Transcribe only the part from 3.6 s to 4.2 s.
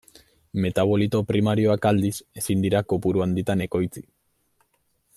ekoitzi.